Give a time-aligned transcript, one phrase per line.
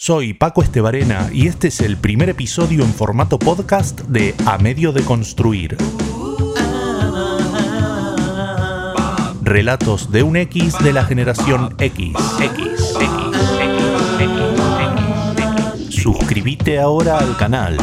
[0.00, 4.92] Soy Paco Estebarena y este es el primer episodio en formato podcast de A Medio
[4.92, 5.76] de Construir.
[9.42, 12.12] Relatos de un X de la generación X.
[12.40, 12.94] X,
[15.90, 17.76] Suscríbete ahora al canal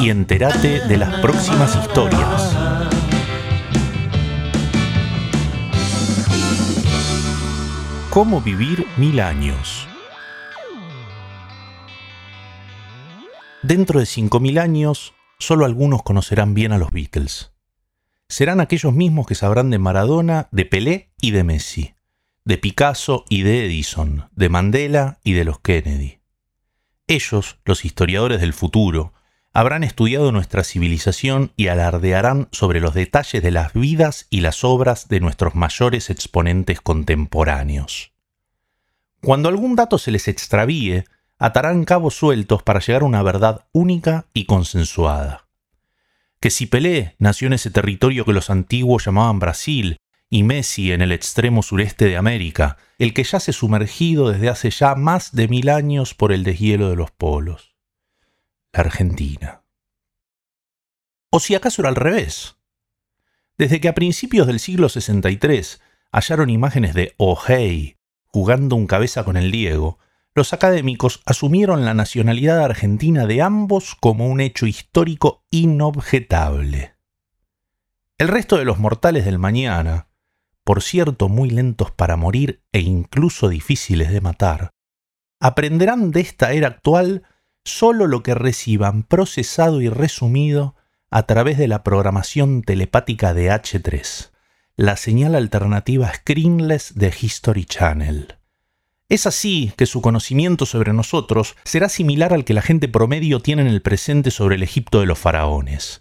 [0.00, 2.56] y entérate de las próximas historias.
[8.08, 9.91] ¿Cómo vivir mil años?
[13.62, 17.52] Dentro de 5.000 años, solo algunos conocerán bien a los Beatles.
[18.28, 21.94] Serán aquellos mismos que sabrán de Maradona, de Pelé y de Messi,
[22.44, 26.18] de Picasso y de Edison, de Mandela y de los Kennedy.
[27.06, 29.12] Ellos, los historiadores del futuro,
[29.52, 35.06] habrán estudiado nuestra civilización y alardearán sobre los detalles de las vidas y las obras
[35.06, 38.12] de nuestros mayores exponentes contemporáneos.
[39.20, 41.04] Cuando algún dato se les extravíe,
[41.38, 45.48] atarán cabos sueltos para llegar a una verdad única y consensuada.
[46.40, 49.96] Que si Pelé nació en ese territorio que los antiguos llamaban Brasil
[50.28, 54.94] y Messi en el extremo sureste de América, el que yace sumergido desde hace ya
[54.94, 57.76] más de mil años por el deshielo de los polos.
[58.72, 59.62] La Argentina.
[61.30, 62.56] O si acaso era al revés.
[63.58, 65.80] Desde que a principios del siglo 63
[66.10, 67.96] hallaron imágenes de O'Hey
[68.32, 69.98] jugando un cabeza con el Diego,
[70.34, 76.94] los académicos asumieron la nacionalidad argentina de ambos como un hecho histórico inobjetable.
[78.18, 80.08] El resto de los mortales del mañana,
[80.64, 84.70] por cierto muy lentos para morir e incluso difíciles de matar,
[85.40, 87.24] aprenderán de esta era actual
[87.64, 90.76] solo lo que reciban procesado y resumido
[91.10, 94.30] a través de la programación telepática de H3,
[94.76, 98.38] la señal alternativa screenless de History Channel.
[99.12, 103.60] Es así que su conocimiento sobre nosotros será similar al que la gente promedio tiene
[103.60, 106.00] en el presente sobre el Egipto de los faraones.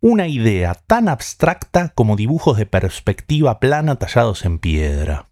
[0.00, 5.26] Una idea tan abstracta como dibujos de perspectiva plana tallados en piedra.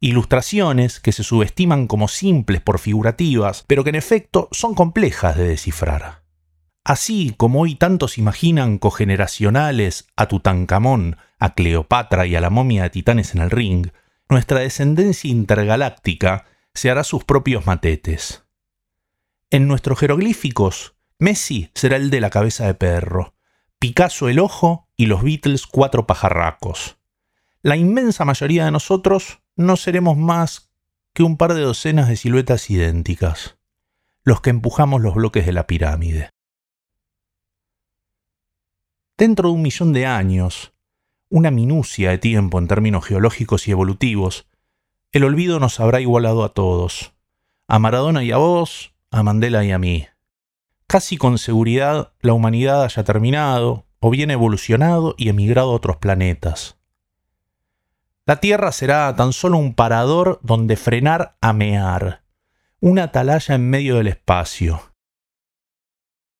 [0.00, 5.48] Ilustraciones que se subestiman como simples por figurativas, pero que en efecto son complejas de
[5.48, 6.22] descifrar.
[6.82, 12.88] Así como hoy tantos imaginan cogeneracionales a Tutankamón, a Cleopatra y a la momia de
[12.88, 13.88] Titanes en el ring,
[14.28, 16.44] nuestra descendencia intergaláctica
[16.74, 18.44] se hará sus propios matetes.
[19.50, 23.34] En nuestros jeroglíficos, Messi será el de la cabeza de perro,
[23.78, 26.98] Picasso el ojo y los Beatles cuatro pajarracos.
[27.62, 30.70] La inmensa mayoría de nosotros no seremos más
[31.12, 33.56] que un par de docenas de siluetas idénticas,
[34.22, 36.30] los que empujamos los bloques de la pirámide.
[39.16, 40.72] Dentro de un millón de años,
[41.30, 44.46] una minucia de tiempo en términos geológicos y evolutivos,
[45.12, 47.12] el olvido nos habrá igualado a todos,
[47.66, 50.06] a Maradona y a vos, a Mandela y a mí.
[50.86, 56.78] Casi con seguridad la humanidad haya terminado, o bien evolucionado y emigrado a otros planetas.
[58.26, 62.22] La Tierra será tan solo un parador donde frenar a mear,
[62.80, 64.92] una atalaya en medio del espacio.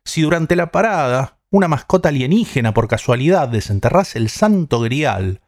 [0.05, 5.41] Si durante la parada una mascota alienígena por casualidad desenterrase el santo grial,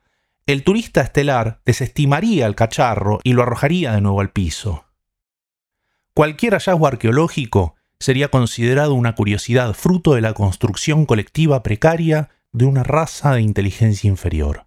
[0.47, 4.85] el turista estelar desestimaría el cacharro y lo arrojaría de nuevo al piso.
[6.15, 12.83] Cualquier hallazgo arqueológico sería considerado una curiosidad fruto de la construcción colectiva precaria de una
[12.83, 14.67] raza de inteligencia inferior.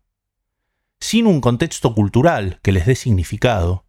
[1.00, 3.86] Sin un contexto cultural que les dé significado,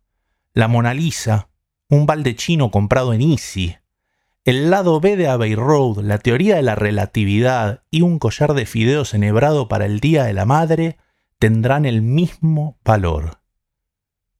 [0.53, 1.49] la Mona Lisa,
[1.89, 3.77] un balde chino comprado en Easy,
[4.45, 8.67] el lado B de Abbey Road, la teoría de la relatividad y un collar de
[8.67, 10.99] fideos enhebrado para el Día de la Madre
[11.39, 13.41] tendrán el mismo valor,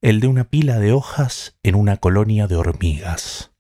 [0.03, 3.53] el de una pila de hojas en una colonia de hormigas.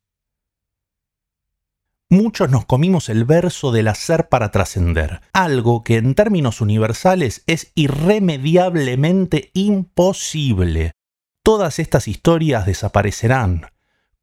[2.10, 7.72] Muchos nos comimos el verso del hacer para trascender, algo que en términos universales es
[7.74, 10.92] irremediablemente imposible.
[11.42, 13.66] Todas estas historias desaparecerán,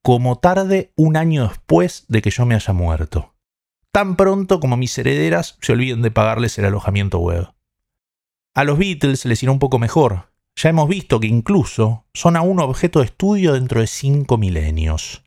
[0.01, 3.35] como tarde un año después de que yo me haya muerto.
[3.91, 7.53] Tan pronto como mis herederas se olviden de pagarles el alojamiento web.
[8.53, 10.31] A los Beatles les irá un poco mejor.
[10.55, 15.23] Ya hemos visto que incluso son aún objeto de estudio dentro de cinco milenios.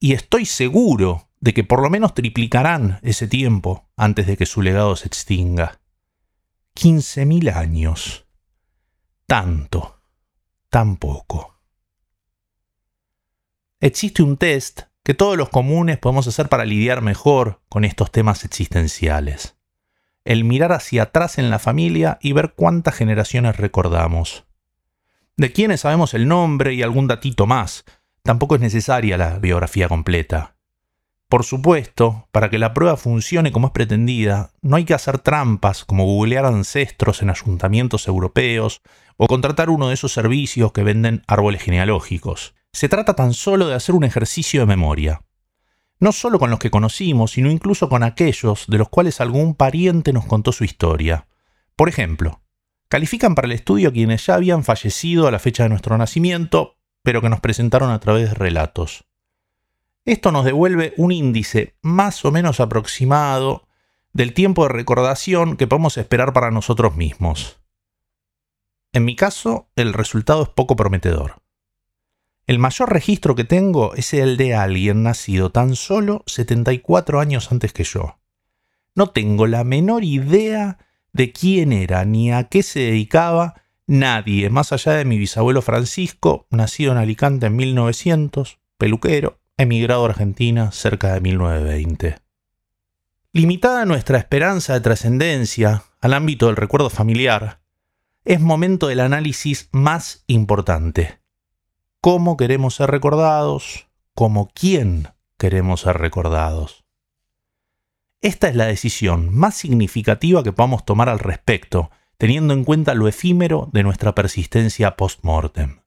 [0.00, 4.62] Y estoy seguro de que por lo menos triplicarán ese tiempo antes de que su
[4.62, 5.80] legado se extinga.
[6.74, 8.26] 15.000 años.
[9.26, 10.00] Tanto,
[10.70, 11.57] tan poco.
[13.80, 18.44] Existe un test que todos los comunes podemos hacer para lidiar mejor con estos temas
[18.44, 19.56] existenciales.
[20.24, 24.46] El mirar hacia atrás en la familia y ver cuántas generaciones recordamos.
[25.36, 27.84] De quienes sabemos el nombre y algún datito más,
[28.24, 30.56] tampoco es necesaria la biografía completa.
[31.28, 35.84] Por supuesto, para que la prueba funcione como es pretendida, no hay que hacer trampas
[35.84, 38.82] como googlear ancestros en ayuntamientos europeos
[39.16, 42.57] o contratar uno de esos servicios que venden árboles genealógicos.
[42.78, 45.22] Se trata tan solo de hacer un ejercicio de memoria.
[45.98, 50.12] No solo con los que conocimos, sino incluso con aquellos de los cuales algún pariente
[50.12, 51.26] nos contó su historia.
[51.74, 52.40] Por ejemplo,
[52.88, 57.20] califican para el estudio quienes ya habían fallecido a la fecha de nuestro nacimiento, pero
[57.20, 59.06] que nos presentaron a través de relatos.
[60.04, 63.66] Esto nos devuelve un índice más o menos aproximado
[64.12, 67.58] del tiempo de recordación que podemos esperar para nosotros mismos.
[68.92, 71.42] En mi caso, el resultado es poco prometedor.
[72.48, 77.74] El mayor registro que tengo es el de alguien nacido tan solo 74 años antes
[77.74, 78.20] que yo.
[78.94, 80.78] No tengo la menor idea
[81.12, 86.46] de quién era ni a qué se dedicaba nadie, más allá de mi bisabuelo Francisco,
[86.48, 92.16] nacido en Alicante en 1900, peluquero, emigrado a Argentina cerca de 1920.
[93.34, 97.60] Limitada nuestra esperanza de trascendencia al ámbito del recuerdo familiar,
[98.24, 101.18] es momento del análisis más importante.
[102.10, 103.86] ¿Cómo queremos ser recordados?
[104.14, 106.86] ¿Cómo quién queremos ser recordados?
[108.22, 113.08] Esta es la decisión más significativa que podamos tomar al respecto, teniendo en cuenta lo
[113.08, 115.80] efímero de nuestra persistencia post-mortem.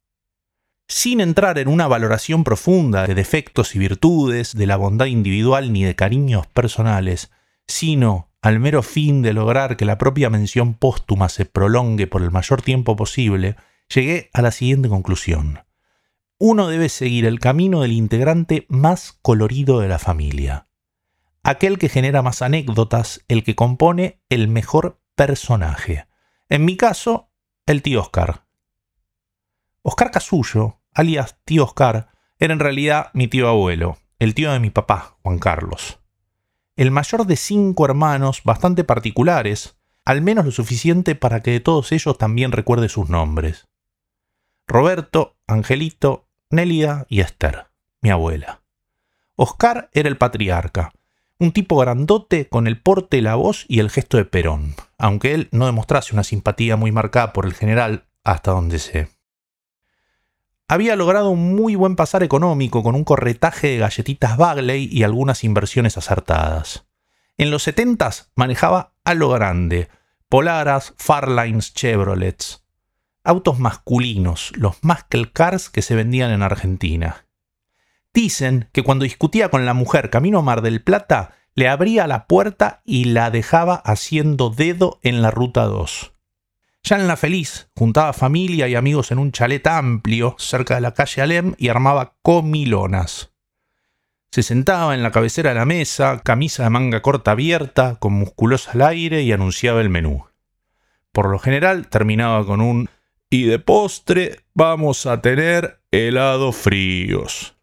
[0.88, 5.83] Sin entrar en una valoración profunda de defectos y virtudes, de la bondad individual ni
[5.83, 7.31] de cariños personales,
[7.65, 12.29] sino al mero fin de lograr que la propia mención póstuma se prolongue por el
[12.29, 13.56] mayor tiempo posible,
[13.91, 15.62] llegué a la siguiente conclusión.
[16.43, 20.67] Uno debe seguir el camino del integrante más colorido de la familia.
[21.43, 26.07] Aquel que genera más anécdotas, el que compone el mejor personaje.
[26.49, 27.29] En mi caso,
[27.67, 28.47] el tío Oscar.
[29.83, 32.09] Oscar Casullo, alias tío Oscar,
[32.39, 36.01] era en realidad mi tío abuelo, el tío de mi papá, Juan Carlos
[36.81, 41.91] el mayor de cinco hermanos bastante particulares, al menos lo suficiente para que de todos
[41.91, 43.67] ellos también recuerde sus nombres.
[44.67, 47.68] Roberto, Angelito, Nélida y Esther,
[48.01, 48.62] mi abuela.
[49.36, 50.92] Oscar era el patriarca,
[51.39, 55.50] un tipo grandote con el porte, la voz y el gesto de Perón, aunque él
[55.51, 59.09] no demostrase una simpatía muy marcada por el general hasta donde sé
[60.71, 65.44] había logrado un muy buen pasar económico con un corretaje de galletitas Bagley y algunas
[65.44, 66.88] inversiones acertadas.
[67.38, 69.89] En los 70 manejaba a lo grande,
[70.30, 72.61] Polaras, Farlines, Chevrolets.
[73.23, 77.27] Autos masculinos, los muscle cars que se vendían en Argentina.
[78.13, 82.25] Dicen que cuando discutía con la mujer camino a Mar del Plata, le abría la
[82.25, 86.13] puerta y la dejaba haciendo dedo en la ruta 2.
[86.83, 90.95] Ya en la feliz, juntaba familia y amigos en un chalet amplio cerca de la
[90.95, 93.33] calle Alem y armaba comilonas.
[94.31, 98.71] Se sentaba en la cabecera de la mesa, camisa de manga corta abierta, con musculosa
[98.71, 100.25] al aire y anunciaba el menú.
[101.12, 102.89] Por lo general terminaba con un
[103.33, 107.56] y de postre vamos a tener helados fríos.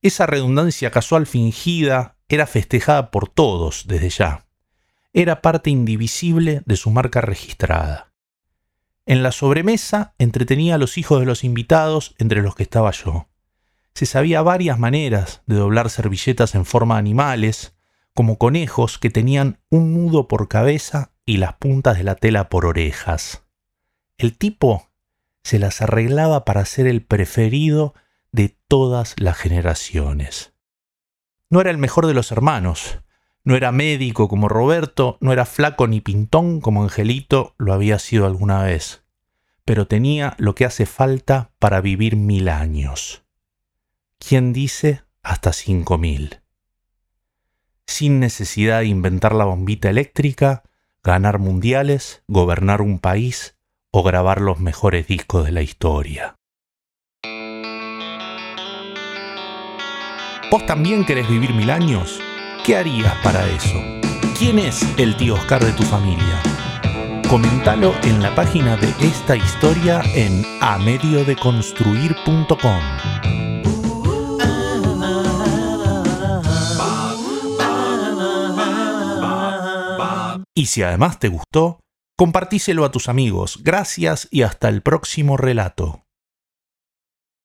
[0.00, 4.46] Esa redundancia casual fingida era festejada por todos desde ya.
[5.12, 8.14] Era parte indivisible de su marca registrada.
[9.04, 13.28] En la sobremesa entretenía a los hijos de los invitados entre los que estaba yo.
[13.92, 17.76] Se sabía varias maneras de doblar servilletas en forma de animales,
[18.14, 22.64] como conejos que tenían un nudo por cabeza y las puntas de la tela por
[22.64, 23.41] orejas.
[24.18, 24.88] El tipo
[25.42, 27.94] se las arreglaba para ser el preferido
[28.30, 30.52] de todas las generaciones.
[31.50, 33.00] No era el mejor de los hermanos,
[33.44, 38.26] no era médico como Roberto, no era flaco ni pintón como Angelito lo había sido
[38.26, 39.02] alguna vez,
[39.64, 43.24] pero tenía lo que hace falta para vivir mil años.
[44.18, 46.40] ¿Quién dice hasta cinco mil?
[47.86, 50.62] Sin necesidad de inventar la bombita eléctrica,
[51.02, 53.56] ganar mundiales, gobernar un país
[53.92, 56.34] o grabar los mejores discos de la historia.
[60.50, 62.18] ¿Vos también querés vivir mil años?
[62.64, 63.80] ¿Qué harías para eso?
[64.38, 66.42] ¿Quién es el tío Oscar de tu familia?
[67.28, 72.80] Comentalo en la página de esta historia en amediodeconstruir.com.
[80.54, 81.81] Y si además te gustó,
[82.22, 83.58] compartíselo a tus amigos.
[83.64, 86.04] Gracias y hasta el próximo relato.